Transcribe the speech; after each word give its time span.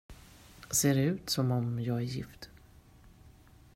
Ser 0.71 0.93
det 0.95 1.03
ut 1.03 1.29
som 1.29 1.51
om 1.51 1.79
jag 1.83 1.97
är 1.97 2.01
gift? 2.01 2.49